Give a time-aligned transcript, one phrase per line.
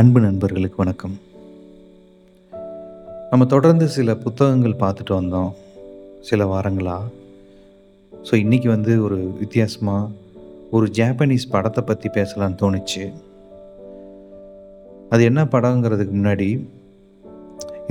[0.00, 1.14] அன்பு நண்பர்களுக்கு வணக்கம்.
[3.30, 5.52] நம்ம தொடர்ந்து சில புத்தகங்கள் பார்த்துட்டு வந்தோம்.
[6.28, 7.06] சில வாரங்களாக
[8.12, 10.10] ஸோ இன்றைக்கி வந்து ஒரு வித்தியாசமாக
[10.76, 13.04] ஒரு ஜாப்பனீஸ் படத்தை பற்றி பேசலான்னு தோணுச்சு.
[15.12, 16.50] அது என்ன படங்கிறதுக்கு முன்னாடி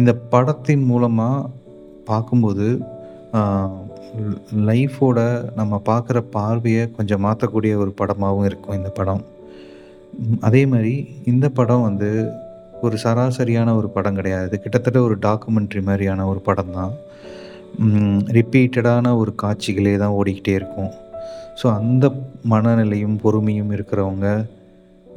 [0.01, 1.49] இந்த படத்தின் மூலமாக
[2.11, 2.67] பார்க்கும்போது
[4.71, 5.19] லைஃபோட
[5.61, 9.23] நம்ம பார்க்குற பார்வையை கொஞ்சம் மாற்றக்கூடிய ஒரு படமாகவும் இருக்கும் இந்த படம்.
[10.47, 10.93] அதே மாதிரி
[11.31, 12.09] இந்த படம் வந்து
[12.85, 14.55] ஒரு சராசரியான ஒரு படம் கிடையாது.
[14.63, 16.93] கிட்டத்தட்ட ஒரு டாக்குமெண்ட்ரி மாதிரியான ஒரு படம் தான்.
[18.37, 20.91] ரிப்பீட்டடான ஒரு காட்சிகளே தான் ஓடிக்கிட்டே இருக்கும்.
[21.59, 22.05] ஸோ அந்த
[22.51, 24.27] மனநிலையும் பொறுமையும் இருக்கிறவங்க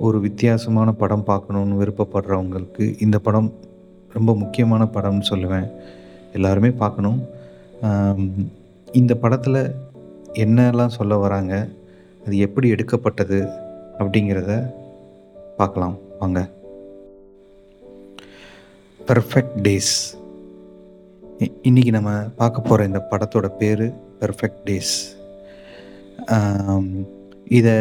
[0.07, 3.49] ஒரு வித்தியாசமான படம் பார்க்கணுன்னு விருப்பப்படுறவங்களுக்கு இந்த படம்
[4.17, 5.69] ரொம்ப முக்கியமான படம்னு சொல்லுவேன்.
[6.37, 7.21] எல்லாருமே பார்க்கணும்.
[9.01, 9.61] இந்த படத்தில்
[10.45, 11.55] என்னெல்லாம் சொல்ல வராங்க?
[12.25, 13.41] அது எப்படி எடுக்கப்பட்டது?
[14.01, 14.53] அப்படிங்கிறத
[15.59, 16.41] பார்க்கலாம் வாங்க.
[19.01, 19.95] பெர்ஃபெக்ட் டேஸ்
[21.69, 22.11] இன்றைக்கி நம்ம
[22.41, 23.85] பார்க்க போகிற இந்த படத்தோட பேர்
[24.21, 24.95] பெர்ஃபெக்ட் டேஸ்
[27.59, 27.77] இதை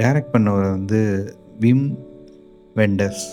[0.00, 1.00] டைரக்ட் பண்ணவர் வந்து
[1.60, 1.86] விம்
[2.78, 3.26] வெண்டர்ஸ்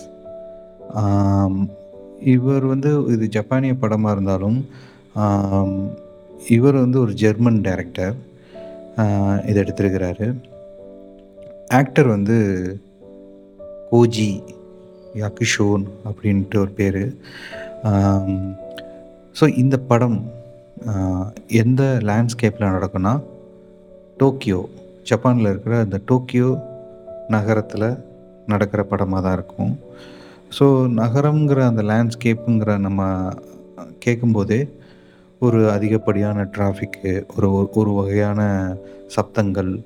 [2.33, 4.59] இவர் வந்து இது ஜப்பானிய படமாக இருந்தாலும்
[6.57, 8.15] இவர் வந்து ஒரு ஜெர்மன் டைரக்டர்
[9.49, 10.27] இதை எடுத்திருக்கிறாரு.
[11.79, 12.37] ஆக்டர் வந்து
[13.91, 14.43] ஓஜி
[15.15, 17.15] யா கிஷோன் அப்படின்ட்டு ஒரு பேர்.
[19.39, 20.31] ஸோ இந்த படம்
[21.47, 23.21] எந்த லேண்ட்ஸ்கேப்பில் நடக்கும்னா
[24.17, 24.69] டோக்கியோ
[25.03, 26.59] ஜப்பானில் இருக்கிற அந்த டோக்கியோ
[27.27, 27.95] நகரத்தில்
[28.47, 29.79] நடக்கிற படமாக தான் இருக்கும்.
[30.59, 30.63] ஸோ
[30.99, 33.29] நகரங்கிற அந்த லேண்ட்ஸ்கேப்புங்கிற நம்ம
[33.99, 34.69] கேட்கும்போதே
[35.39, 38.73] ஒரு அதிகப்படியான டிராஃபிக்கு ஒரு ஒரு- ஒரு வகையான
[39.07, 39.83] சப்தங்கள்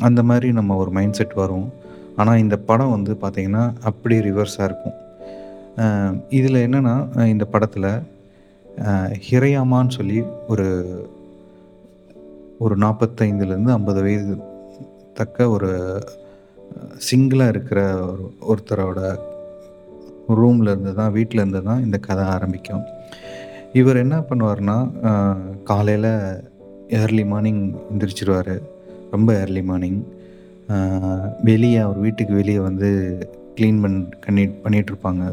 [0.00, 1.72] அந்த மாதிரி நம்ம ஒரு மைண்ட் செட் வரும்.
[2.20, 4.96] ஆனால் இந்த படம் வந்து பார்த்திங்கன்னா அப்படி ரிவர்ஸாக இருக்கும்.
[6.38, 6.96] இதில் என்னென்னா
[7.34, 7.90] இந்த படத்தில்
[9.26, 10.18] ஹிரையாமான்னு சொல்லி
[10.52, 10.66] ஒரு
[12.64, 14.34] ஒரு நாற்பத்தைந்துலேருந்து ஐம்பது வயது
[15.18, 15.70] தக்க ஒரு
[17.08, 17.80] சிங்கிளாக இருக்கிற
[18.10, 19.00] ஒரு ஒருத்தரோட
[20.40, 22.84] ரூமில் இருந்து தான் வீட்டில் இருந்து தான் இந்த கதை ஆரம்பிக்கும்.
[23.80, 24.76] இவர் என்ன பண்ணுவார்னா
[25.70, 26.12] காலையில்
[27.00, 28.54] ஏர்லி மார்னிங் எந்திரிச்சிருவார்.
[29.14, 30.00] ரொம்ப ஏர்லி மார்னிங்
[31.42, 32.88] வெளியே அவர் வீட்டுக்கு வெளியே வந்து
[33.56, 35.24] க்ளீன் பண் பண்ணி பண்ணிகிட்ருப்பாங்க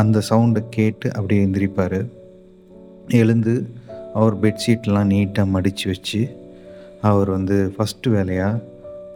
[0.00, 2.06] அந்த சவுண்டை கேட்டு அப்படியே எந்திரிப்பார்.
[3.20, 3.54] எழுந்து
[4.14, 6.20] அவர் பெட்ஷீட்லாம் நீட்டாக மடித்து வச்சு
[7.00, 8.62] அவர் வந்து ஃபஸ்ட்டு வேலையாக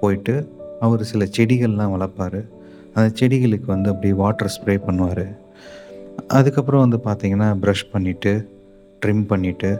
[0.00, 0.34] போயிட்டு
[0.80, 2.40] அவர் சில செடிகள்லாம் வளர்ப்பார்.
[2.94, 5.26] அந்த செடிகளுக்கு வந்து அப்படியே வாட்டர் ஸ்ப்ரே பண்ணுவார்.
[6.38, 8.32] அதுக்கப்புறம் வந்து பார்த்தீங்கன்னா ப்ரஷ் பண்ணிவிட்டு
[9.02, 9.70] ட்ரிம் பண்ணிவிட்டு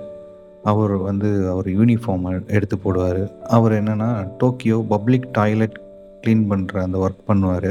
[0.70, 2.26] அவர் வந்து அவர் யூனிஃபார்ம்
[2.56, 3.22] எடுத்து போடுவார்.
[3.56, 4.10] அவர் என்னென்னா
[4.40, 5.76] டோக்கியோ பப்ளிக் டாய்லெட்
[6.22, 7.70] க்ளீன் பண்ணுற அந்த ஒர்க் பண்ணுவார்.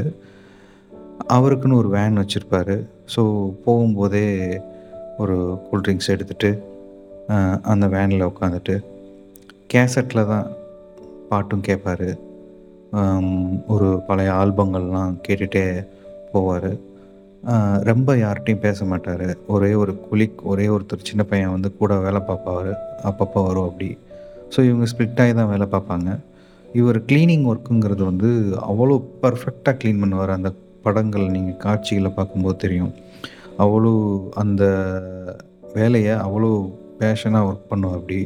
[1.36, 2.76] அவருக்குன்னு ஒரு வேன் வச்சுருப்பாரு.
[3.14, 3.22] ஸோ
[3.66, 4.26] போகும்போதே
[5.22, 5.36] ஒரு
[5.68, 6.50] கூல்ட்ரிங்க்ஸ் எடுத்துகிட்டு
[7.72, 8.74] அந்த வேனில் உட்காந்துட்டு
[9.72, 10.46] கேசட்டில் தான்
[11.30, 12.08] பாட்டும் கேட்பார்
[13.74, 15.64] ஒரு பழைய ஆல்பங்கள்லாம் கேட்டுகிட்டே
[16.32, 16.70] போவார்.
[17.90, 19.26] ரொம்ப யார்கிட்டையும் பேச மாட்டார்.
[19.46, 22.70] ஒரே ஒரு குலிக் ஒரே ஒருத்தர் சின்ன பையன் வந்து கூட வேலை பார்ப்பார்
[23.10, 23.88] அப்பப்போ வரும் அப்படி.
[24.54, 26.10] ஸோ இவங்க ஸ்ப்ளிட் ஆகி தான் வேலை பார்ப்பாங்க.
[26.80, 28.30] இவர் க்ளீனிங் ஒர்க்குங்கிறது வந்து
[28.70, 30.32] அவ்வளோ பர்ஃபெக்டாக க்ளீன் பண்ணுவார்.
[30.38, 30.50] அந்த
[30.86, 32.92] படங்கள் நீங்கள் காட்சிகளை பார்க்கும்போது தெரியும்.
[33.64, 33.92] அவ்வளோ
[34.42, 34.64] அந்த
[35.78, 36.50] வேலையை அவ்வளோ
[37.00, 38.20] பேஷனாக ஒர்க் பண்ணுவார் அப்படி.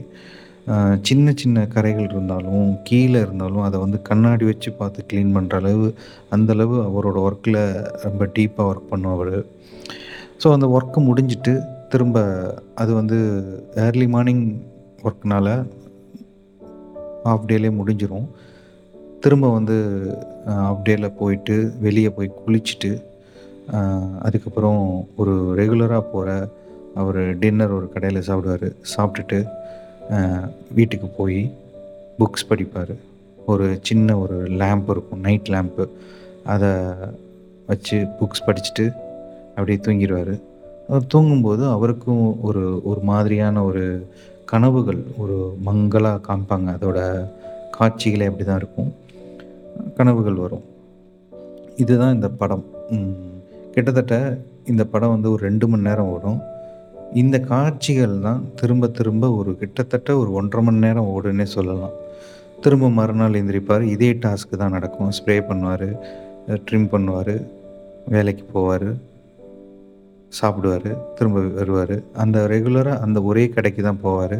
[1.00, 5.94] சின்ன சின்ன கரைகள் இருந்தாலும் கீழே இருந்தாலும் அதை வந்து கண்ணாடி வச்சு பார்த்து க்ளீன் பண்ணுற அளவு
[6.30, 9.44] அந்தளவு அவரோட ஒர்க்கில் ரொம்ப டீப்பாக ஒர்க் பண்ணுவார்
[10.44, 12.18] ஸோ அந்த ஒர்க்கு முடிஞ்சிட்டு திரும்ப
[12.74, 13.18] அது வந்து
[13.74, 14.62] ஏர்லி மார்னிங்
[15.02, 15.66] ஒர்க்னால்
[17.22, 18.28] ஆஃப் டேலே முடிஞ்சிடும்
[19.20, 19.76] திரும்ப வந்து
[20.46, 23.02] ஆஃப் டேல போயிட்டு வெளியே போய் குளிச்சுட்டு
[24.22, 26.48] அதுக்கப்புறம் ஒரு ரெகுலராக போகிற
[26.94, 28.72] அவர் டின்னர் ஒரு கடையில் சாப்பிடுவார்.
[28.96, 29.44] சாப்பிட்டுட்டு
[30.74, 31.54] வீட்டுக்கு போய்
[32.18, 32.94] புக்ஸ் படிப்பார்.
[33.46, 35.84] ஒரு சின்ன ஒரு லேம்ப் இருக்கும் நைட் லேம்ப்பு
[36.44, 36.68] அதை
[37.66, 38.92] வச்சு புக்ஸ் படிச்சுட்டு
[39.48, 40.40] அப்படியே தூங்கிடுவார்
[40.88, 44.06] அவர் தூங்கும்போது அவருக்கும் ஒரு ஒரு மாதிரியான ஒரு
[44.44, 46.68] கனவுகள் ஒரு மங்கலாக காமிப்பாங்க.
[46.76, 47.00] அதோட
[47.78, 48.94] காட்சிகளே அப்படி தான் இருக்கும்.
[49.96, 50.64] கனவுகள் வரும்.
[51.76, 52.64] இதுதான் இந்த படம்.
[53.72, 56.40] கிட்டத்தட்ட இந்த படம் வந்து ஒரு ரெண்டு மணி நேரம் ஓடும்.
[57.20, 61.94] இந்த காட்சிகள் தான் திரும்ப திரும்ப ஒரு கிட்டத்தட்ட ஒரு ஒன்றரை மணி நேரம் ஓடுன்னே சொல்லலாம்.
[62.64, 63.84] திரும்ப மறுநாள் எந்திரிப்பார்.
[63.94, 65.10] இதே டாஸ்க்கு தான் நடக்கும்.
[65.18, 65.88] ஸ்ப்ரே பண்ணுவார்
[66.66, 67.34] ட்ரிம் பண்ணுவார்
[68.14, 68.88] வேலைக்கு போவார்
[70.38, 71.96] சாப்பிடுவார் திரும்ப வருவார்.
[72.22, 74.38] அந்த ரெகுலராக அந்த ஒரே கடைக்கு தான் போவார்.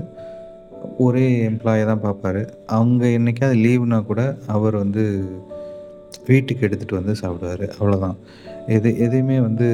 [1.06, 2.42] ஒரே எம்ப்ளாயை தான் பார்ப்பாரு.
[2.76, 4.22] அவங்க என்னைக்காவது லீவுனா கூட
[4.56, 5.04] அவர் வந்து
[6.28, 7.66] வீட்டுக்கு எடுத்துகிட்டு வந்து சாப்பிடுவாரு.
[7.78, 8.16] அவ்வளோதான்.
[8.76, 9.69] எது எதையுமே வந்து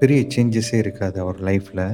[0.00, 1.86] பெரிய சேஞ்சஸே இருக்காது அவர் லைஃப்பில்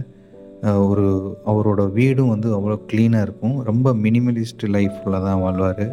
[0.90, 1.06] ஒரு
[1.50, 3.56] அவரோட வீடும் வந்து அவ்வளோ க்ளீனாக இருக்கும்.
[3.70, 5.86] ரொம்ப மினிமலிஸ்ட் லைஃப்பில் தான் வாழ்வார்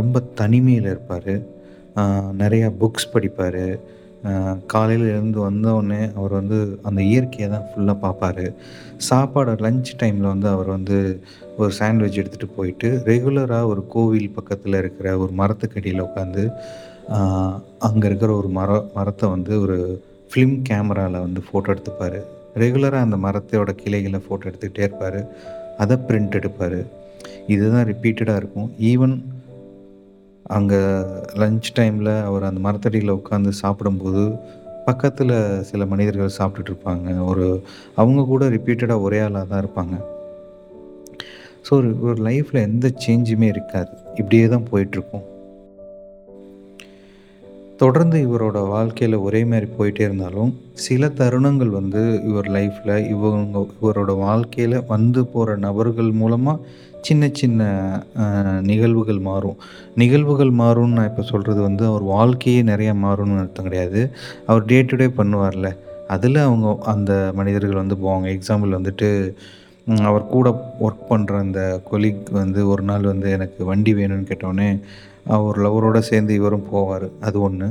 [0.00, 1.34] ரொம்ப தனிமையில் இருப்பார்
[2.42, 3.64] நிறையா புக்ஸ் படிப்பார்
[4.72, 5.68] காலையில் இருந்து எழுந்து
[6.18, 6.58] அவர் வந்து
[6.88, 8.46] அந்த இயற்கையை தான் ஃபுல்லாக பார்ப்பாரு.
[9.08, 10.96] சாப்பாடு லஞ்ச் டைமில் வந்து அவர் வந்து
[11.60, 16.44] ஒரு சாண்ட்விச் எடுத்துகிட்டு போயிட்டு, ரெகுலராக ஒரு கோவில் பக்கத்தில் இருக்கிற ஒரு மரத்துக்கடியில் உட்காந்து,
[17.88, 19.78] அங்கே இருக்கிற ஒரு மரம் மரத்தை வந்து ஒரு
[20.30, 22.18] ஃபிலிம் கேமராவில் வந்து ஃபோட்டோ எடுத்துப்பார்
[22.62, 25.20] ரெகுலராக அந்த மரத்தோட கிளைகளை ஃபோட்டோ எடுத்துக்கிட்டே இருப்பார்
[25.78, 26.78] அதை பிரிண்ட் எடுப்பார்
[27.46, 28.68] இதுதான் ரிப்பீட்டடாக இருக்கும்.
[28.92, 29.16] ஈவன்
[30.56, 30.80] அங்கே
[31.42, 34.22] லஞ்ச் டைமில் அவர் அந்த மரத்தடியில் உட்காந்து சாப்பிடும்போது,
[34.88, 37.24] பக்கத்தில் சில மனிதர்கள் சாப்பிட்டுட்டு இருப்பாங்க.
[37.24, 37.46] ஒரு
[37.94, 39.96] அவங்க கூட ரிப்பீட்டடாக ஒரே ஆளாக தான் இருப்பாங்க.
[41.66, 43.92] ஸோ ஒரு ஒரு லைஃப்பில் எந்த சேஞ்சுமே இருக்காது.
[44.14, 45.26] இப்படியே தான் போயிட்டுருக்கும்.
[47.82, 50.50] தொடர்ந்து இவரோட வாழ்க்கையில் ஒரே மாதிரி போயிட்டே இருந்தாலும்,
[50.84, 57.62] சில தருணங்கள் வந்து இவர் லைஃப்பில் இவங்க இவரோட வாழ்க்கையில் வந்து போகிற நபர்கள் மூலமாக சின்ன சின்ன
[58.68, 59.58] நிகழ்வுகள் மாறும்.
[60.02, 64.00] நிகழ்வுகள் மாறும்னு நான் இப்போ சொல்கிறது வந்து அவர் வாழ்க்கையே நிறையா மாறும்னு அர்த்தம் கிடையாது.
[64.48, 65.70] அவர் டே டு டே பண்ணுவார்ல,
[66.14, 68.26] அதில் அவங்க அந்த மனிதர்கள் வந்து போவாங்க.
[68.36, 69.10] எக்ஸாம்பிள் வந்துட்டு
[70.10, 70.48] அவர் கூட
[70.86, 74.68] ஒர்க் பண்ணுற அந்த கொலீக் வந்து ஒரு நாள் வந்து எனக்கு வண்டி வேணும்னு கேட்டோனே,
[75.34, 77.68] அவர் லவரோட சேர்ந்து இவரும் போவார் அது ஒன்று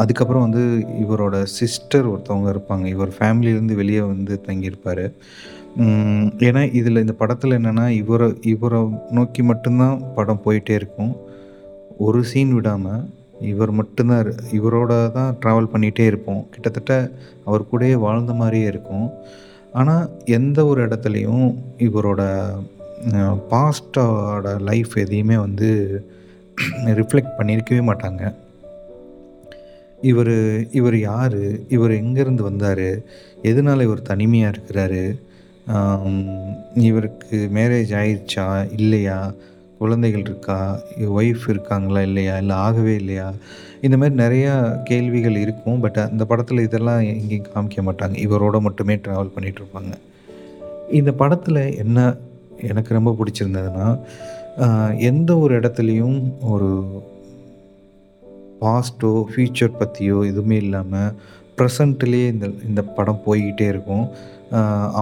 [0.00, 0.62] அதுக்கப்புறம் வந்து
[1.02, 2.84] இவரோட சிஸ்டர் ஒருத்தவங்க இருப்பாங்க.
[2.94, 5.04] இவர் ஃபேமிலியிலேருந்து வெளியே வந்து தங்கியிருப்பார்
[6.46, 8.80] ஏன்னா இதில் இந்த படத்தில் என்னென்னா இவரை இவரை
[9.18, 11.12] நோக்கி மட்டும் தான் படம் போயிட்டே இருக்கும்.
[12.06, 13.04] ஒரு சீன் விடாமல்
[13.50, 16.42] இவர் மட்டும்தான் இவரோட தான் ட்ராவல் பண்ணிகிட்டே இருப்போம்.
[16.54, 16.94] கிட்டத்தட்ட
[17.48, 19.06] அவர் கூடயே வாழ்ந்த மாதிரியே இருக்கும்.
[19.80, 20.04] ஆனால்
[20.38, 21.46] எந்த ஒரு இடத்துலையும்
[21.86, 22.22] இவரோட
[23.52, 25.68] பாஸ்ட்டோட லைஃப் எதையுமே வந்து
[26.84, 28.22] ரிஃப்ளெக்ட் பண்ணியிருக்கவே மாட்டாங்க.
[30.00, 30.36] இவர்
[30.70, 31.38] இவர் யார்
[31.68, 32.86] இவர் எங்கேருந்து வந்தார்
[33.42, 35.04] எதனால இவர் தனிமையாக இருக்கிறாரு?
[36.88, 39.18] இவருக்கு மேரேஜ் ஆயிடுச்சா இல்லையா?
[39.78, 40.58] குழந்தைகள் இருக்கா?
[41.18, 42.00] ஒய்ஃப் இருக்காங்களா?
[42.02, 42.36] இல்லையா?
[42.36, 43.32] இல்லை ஆகவே இல்லையா?
[43.80, 45.80] இந்த மாதிரி நிறையா கேள்விகள் இருக்கும்.
[45.80, 48.16] பட் அந்த படத்தில் இதெல்லாம் எங்கேயும் காமிக்க மாட்டாங்க.
[48.26, 49.94] இவரோட மட்டுமே ட்ராவல் பண்ணிகிட்ருப்பாங்க
[50.90, 51.98] இந்த படத்தில் என்ன
[52.68, 53.88] எனக்கு ரொம்ப பிடிச்சிருந்ததுன்னா,
[55.10, 56.18] எந்த ஒரு இடத்துலையும்
[56.52, 56.70] ஒரு
[58.62, 61.12] பாஸ்ட்டோ, ஃபியூச்சர் பற்றியோ எதுவுமே இல்லாமல்
[61.56, 64.06] ப்ரெசண்ட்லேயே இந்த இந்த படம் போய்கிட்டே இருக்கும்.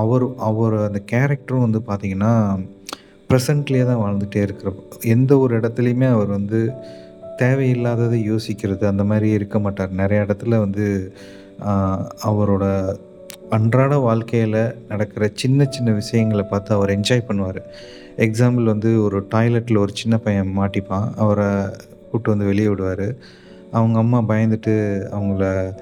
[0.00, 2.32] அவர் அவர் அந்த கேரக்டரும் வந்து பார்த்திங்கன்னா
[3.30, 4.70] ப்ரெசண்ட்லேயே தான் வாழ்ந்துகிட்டே இருக்கிற
[5.14, 6.60] எந்த ஒரு இடத்துலையுமே அவர் வந்து
[7.42, 9.92] தேவையில்லாததை யோசிக்கிறது, அந்த மாதிரி இருக்க மாட்டார்.
[10.00, 10.86] நிறைய இடத்துல வந்து
[12.28, 12.64] அவரோட
[13.50, 14.56] அன்றாட வாழ்க்கையில்
[14.88, 17.60] நடக்கிற சின்ன சின்ன விஷயங்களை பார்த்து அவர் என்ஜாய் பண்ணுவார்
[18.16, 21.06] எக்ஸாம்பிள் வந்து ஒரு டாய்லெட்டில் ஒரு சின்ன பையன் மாட்டிப்பான்.
[21.14, 21.46] அவரை
[22.00, 23.16] கூப்பிட்டு வந்து வெளியே விடுவார்
[23.70, 24.74] அவங்க அம்மா பயந்துட்டு
[25.16, 25.74] அவங்கள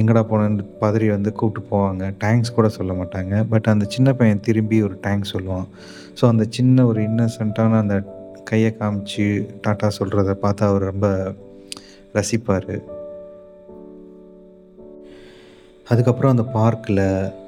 [0.00, 2.14] எங்கடா போனேன்னு பதறி வந்து கூப்பிட்டு போவாங்க.
[2.18, 3.44] டேங்க்ஸ் கூட சொல்ல மாட்டாங்க.
[3.48, 5.68] பட் அந்த சின்ன பையன் திரும்பி ஒரு டேங்க்ஸ் சொல்லுவான்.
[6.20, 7.96] ஸோ அந்த சின்ன ஒரு இன்னசென்ட்டான அந்த
[8.44, 9.26] கையை காமிச்சு
[9.66, 11.34] டாட்டா சொல்கிறத பார்த்து அவர் ரொம்ப
[12.14, 12.91] ரசிப்பார்
[15.92, 17.04] அதுக்கப்புறம் அந்த பார்க்கில்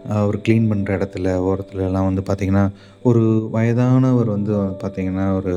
[0.09, 2.65] அவர் க்ளீன் பண்ணுற இடத்துல ஓரத்துலலாம் வந்து பார்த்திங்கன்னா
[3.03, 5.55] ஒரு வயதானவர் வந்து பார்த்திங்கன்னா ஒரு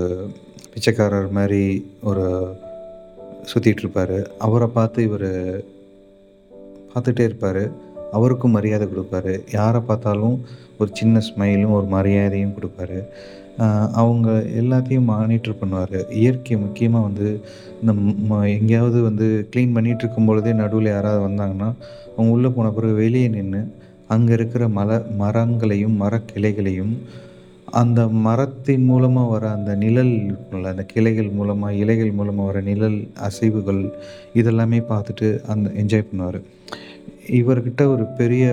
[0.73, 1.63] பிச்சைக்காரர் மாதிரி
[2.03, 2.25] ஒரு
[3.51, 5.29] சுற்றிட்டுருப்பார் அவரை பார்த்து இவர்
[6.93, 7.63] பார்த்துட்டே இருப்பார்.
[8.11, 9.33] அவருக்கும் மரியாதை கொடுப்பாரு.
[9.53, 10.37] யாரை பார்த்தாலும்
[10.79, 12.99] ஒரு சின்ன ஸ்மைலும், ஒரு மரியாதையும் கொடுப்பாரு.
[13.91, 14.29] அவங்க
[14.61, 17.41] எல்லாத்தையும் மானிட்டர் பண்ணுவார் இயற்கை முக்கியமாக வந்து
[17.81, 17.93] இந்த
[18.45, 21.69] எங்கேயாவது வந்து க்ளீன் பண்ணிகிட்ருக்கும் பொழுதே நடுவில் யாராவது வந்தாங்கன்னா,
[22.15, 23.61] அவங்க உள்ளே போன பிறகு வெளியே நின்று
[24.07, 26.93] அங்கே இருக்கிற மல மரங்களையும், மரக்கிளைகளையும்,
[27.65, 33.91] அந்த மரத்தின் மூலமாக வர அந்த நிழல் இருக்கும்ல, அந்த கிளைகள் மூலமாக இலைகள் மூலமாக வர நிழல் அசைவுகள்,
[34.33, 36.39] இதெல்லாமே பார்த்துட்டு அந்த என்ஜாய் பண்ணுவார்
[37.27, 38.43] இவர்கிட்ட ஒரு பெரிய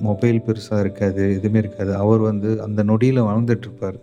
[0.00, 1.34] மொபைல் பெருசாக இருக்காது.
[1.36, 1.94] எதுவுமே இருக்காது.
[1.94, 3.98] அவர் வந்து அந்த நொடியில வாழ்ந்துட்டுருப்பாரு.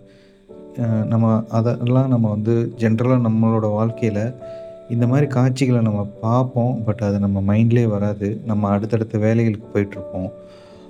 [1.11, 1.25] நம்ம
[1.57, 4.23] அதெல்லாம் நம்ம வந்து ஜென்ரலாக நம்மளோட வாழ்க்கையில்
[4.89, 6.73] இந்த மாதிரி காட்சிகளை நம்ம பார்ப்போம்.
[6.85, 8.27] பட் அது நம்ம மைண்ட்லேயே வராது.
[8.49, 10.29] நம்ம அடுத்தடுத்த வேலைகளுக்கு போயிட்டுருப்போம்.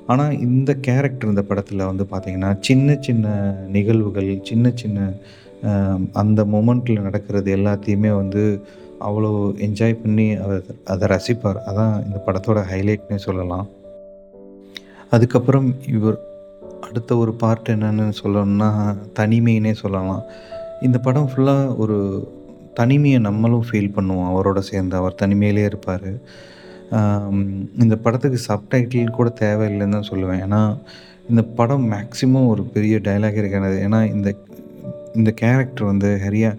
[0.07, 3.27] ஆனால் இந்த கேரக்டர் இந்த படத்தில் வந்து பார்த்திங்கன்னா சின்ன சின்ன
[3.75, 4.99] நிகழ்வுகள், சின்ன சின்ன
[6.21, 8.43] அந்த மொமெண்ட்டில் நடக்கிறது எல்லாத்தையுமே வந்து
[9.07, 9.29] அவ்வளோ
[9.67, 11.59] என்ஜாய் பண்ணி அவர் அதை ரசிப்பார்.
[11.69, 13.67] அதான் இந்த படத்தோட ஹைலைட்னே சொல்லலாம்.
[15.09, 16.17] அதுக்கப்புறம் இவர்
[16.91, 18.69] அடுத்த ஒரு பார்ட் என்னென்னு சொல்லணும்னா,
[19.19, 20.23] தனிமைன்னே சொல்லலாம்.
[20.81, 21.97] இந்த படம் ஃபுல்லாக ஒரு
[22.73, 24.27] தனிமையை நம்மளும் ஃபீல் பண்ணுவோம்.
[24.31, 24.95] அவரோட சேர்ந்து.
[24.95, 26.09] அவர் தனிமையிலே இருப்பார்
[27.79, 30.41] இந்த படத்துக்கு சப்டைட்டில் கூட தேவையில்லைன்னு தான் சொல்லுவேன்.
[30.45, 30.61] ஏன்னா,
[31.29, 34.35] இந்த படம் மேக்ஸிமம் ஒரு பெரிய டயலாக் இருக்கானது ஏன்னா, இந்த
[35.15, 36.51] இந்த கேரக்டர் வந்து ஹரியா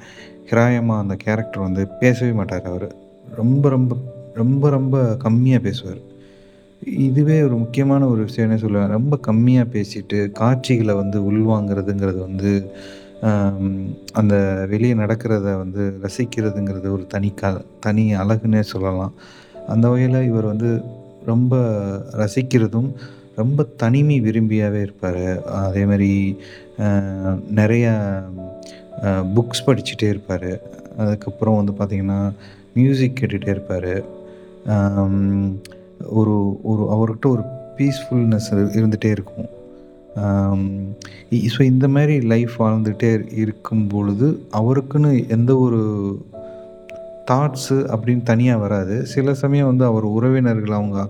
[0.50, 2.94] ஹிராயமாக அந்த கேரக்டர் வந்து பேசவே மாட்டார் அவர்
[3.36, 3.96] ரொம்ப ரொம்ப
[4.34, 6.00] ரொம்ப ரொம்ப கம்மியாக பேசுவார்
[6.86, 12.52] இதுவே ஒரு முக்கியமான ஒரு விஷயம்னே சொல்லுவேன் ரொம்ப கம்மியாக பேசிட்டு காட்சிகளை வந்து உள்வாங்கிறதுங்கிறது வந்து
[14.12, 14.34] அந்த
[14.68, 19.14] வெளியே நடக்கிறத வந்து ரசிக்கிறதுங்கிறது ஒரு தனி க தனி அழகுன்னே சொல்லலாம்.
[19.66, 20.70] அந்த வகையில் இவர் வந்து
[21.26, 21.56] ரொம்ப
[22.12, 22.90] ரசிக்கிறதும்
[23.36, 25.44] ரொம்ப தனிமை விரும்பியாகவே இருப்பார்.
[25.46, 26.38] அதேமாதிரி
[27.60, 27.92] நிறையா
[29.36, 30.50] புக்ஸ் படிச்சுட்டே இருப்பார்.
[30.98, 32.32] அதுக்கப்புறம் வந்து பார்த்திங்கன்னா
[32.74, 33.94] மியூசிக் கேட்டுகிட்டே இருப்பார்.
[36.18, 36.37] ஒரு
[36.71, 37.44] ஒரு அவர்கிட்ட ஒரு
[37.78, 39.49] பீஸ்ஃபுல்னஸ் இருந்துகிட்டே இருக்கும்.
[41.54, 43.11] ஸோ இந்த மாதிரி லைஃப் வாழ்ந்துகிட்டே
[43.42, 44.26] இருக்கும் பொழுது
[44.61, 45.80] அவருக்குன்னு எந்த ஒரு
[47.30, 48.97] தாட்ஸு அப்படின்னு தனியாக வராது.
[49.14, 51.09] சில சமயம் வந்து அவர் உறவினர்கள் அவங்க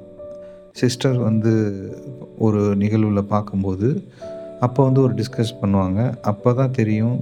[0.81, 1.53] சிஸ்டர் வந்து
[2.47, 3.89] ஒரு நிகழ்வில் பார்க்கும்போது
[4.67, 6.01] அப்போ வந்து ஒரு டிஸ்கஸ் பண்ணுவாங்க.
[6.31, 7.17] அப்போ தான் தெரியும்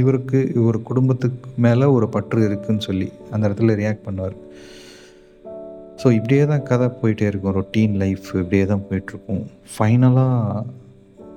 [0.00, 4.36] இவருக்கு இவர் குடும்பத்துக்கு மேலே ஒரு பற்று இருக்குதுன்னு சொல்லி அந்த இடத்துல ரியாக்ட் பண்ணுவார்.
[6.00, 7.56] ஸோ இப்படியே தான் கதை போயிட்டே இருக்கும்.
[7.58, 9.42] ரொட்டீன் லைஃப் இப்படியே தான் போயிட்டுருக்கும்.
[9.72, 10.64] ஃபைனலாக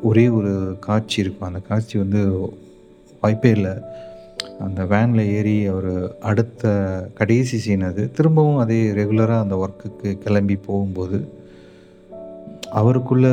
[0.09, 0.51] ஒரே ஒரு
[0.87, 1.47] காட்சி இருக்கும்.
[1.49, 2.21] அந்த காட்சி வந்து
[3.23, 3.73] வாய்ப்பே இல்லை.
[4.65, 5.91] அந்த வேனில் ஏறி அவர்
[6.29, 6.63] அடுத்த
[7.19, 8.03] கடைசி சீன் அது.
[8.17, 11.19] திரும்பவும் அதே ரெகுலராக அந்த ஒர்க்குக்கு கிளம்பி போகும்போது
[12.79, 13.27] அவருக்குள்ள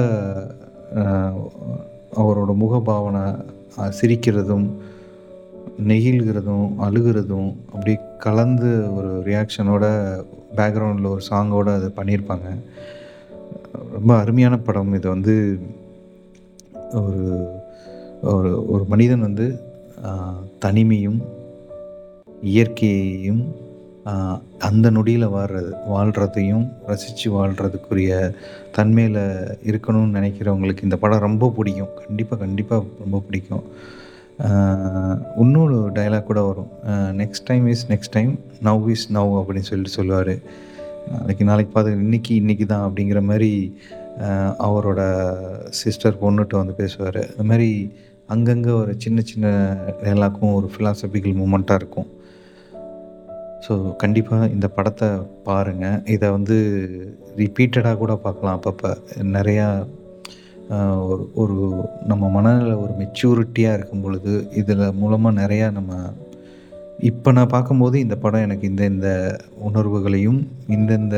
[2.20, 3.24] அவரோட முகபாவனை
[3.98, 4.66] சிரிக்கிறதும்
[5.90, 9.84] நெகிழ்கிறதும் அழுகிறதும் அப்படியே கலந்து ஒரு ரியாக்ஷனோட
[10.56, 12.48] பேக்ரவுண்டில் ஒரு சாங்கோடு அது பண்ணியிருப்பாங்க.
[13.92, 14.94] ரொம்ப அருமையான படம்.
[14.94, 15.34] இது வந்து
[16.92, 17.22] ஒரு
[18.22, 19.46] ஒரு ஒரு மனிதன் வந்து
[20.64, 21.20] தனிமையும்
[22.42, 23.42] இயற்கையையும்
[24.66, 28.12] அந்த நொடியில் வாழ்கிறது வாழ்கிறதையும் ரசித்து வாழ்கிறதுக்குரிய
[28.76, 29.22] தன்மையில்
[29.70, 31.94] இருக்கணும்னு நினைக்கிறவங்களுக்கு இந்த படம் ரொம்ப பிடிக்கும்.
[32.06, 33.64] கண்டிப்பாக கண்டிப்பாக ரொம்ப பிடிக்கும்.
[35.42, 36.70] இன்னொரு டைலாக் கூட வரும்.
[37.20, 38.32] Next time is next time
[38.68, 40.34] now is now அப்படின்னு சொல்லிட்டு சொல்லுவார்.
[41.12, 43.52] நாளைக்கு நாளைக்கு பார்த்து இன்றைக்கி இன்றைக்கி தான் அப்படிங்கிற மாதிரி
[44.66, 45.00] அவரோட
[45.80, 47.20] சிஸ்டர் பொண்ணுகிட்ட வந்து பேசுவார்.
[47.32, 47.70] அது மாதிரி
[48.34, 49.48] அங்கங்கே ஒரு சின்ன சின்ன
[50.04, 52.08] டைலாக்கும் ஒரு ஃபிலாசபிக்கல் மூமெண்ட்டாக இருக்கும்.
[53.66, 55.08] ஸோ கண்டிப்பாக இந்த படத்தை
[55.46, 56.56] பாருங்கள் இதை வந்து
[57.42, 58.90] ரிப்பீட்டடாக கூட பார்க்கலாம் அப்பப்போ.
[59.36, 59.66] நிறையா
[61.10, 61.56] ஒரு ஒரு
[62.10, 65.92] நம்ம மனநிலை ஒரு மெச்சூரிட்டியாக இருக்கும் பொழுது இதில் மூலமாக நிறையா நம்ம
[67.10, 69.10] இப்போ நான் பார்க்கும்போது இந்த படம் எனக்கு இந்த இந்த
[69.68, 70.40] உணர்வுகளையும்
[70.76, 71.16] இந்தந்த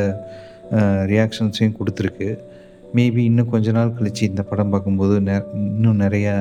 [1.12, 2.28] ரியாக்ஷன்ஸையும் கொடுத்துருக்கு.
[2.96, 5.36] மேபி இன்னும் கொஞ்ச நாள் கழித்து இந்த படம் பார்க்கும்போது நெ
[5.70, 6.34] இன்னும் நிறையா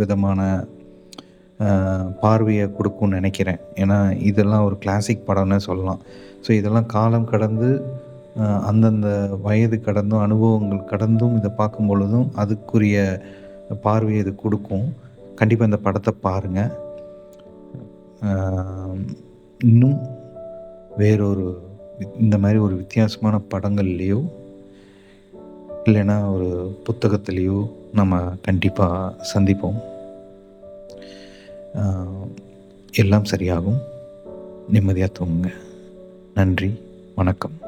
[0.00, 0.40] விதமான
[2.22, 3.60] பார்வையை கொடுக்கும்னு நினைக்கிறேன்.
[3.82, 3.98] ஏன்னா
[4.30, 6.00] இதெல்லாம் ஒரு கிளாசிக் படம்னு சொல்லலாம்.
[6.44, 7.68] ஸோ இதெல்லாம் காலம் கடந்து
[8.40, 9.08] அந்தந்த
[9.42, 12.96] வயது கடந்தும் அனுபவங்கள் கடந்தும் இதை பார்க்கும் பொழுதும் அதுக்குரிய
[13.80, 14.86] பார்வையை இது கொடுக்கும்.
[15.34, 16.72] கண்டிப்பாக இந்த படத்தை பாருங்கள்
[19.58, 19.98] இன்னும்
[20.96, 21.46] வேறொரு
[22.18, 24.20] இந்த மாதிரி ஒரு வித்தியாசமான படங்கள்லேயோ
[25.84, 26.48] இல்லைன்னா ஒரு
[26.86, 29.80] புத்தகத்துலேயோ நம்ம கண்டிப்பாக சந்திப்போம்.
[32.92, 33.80] எல்லாம் சரியாகும்.
[34.68, 35.52] நிம்மதியாக தூங்குங்க.
[36.34, 36.80] நன்றி.
[37.14, 37.63] வணக்கம்.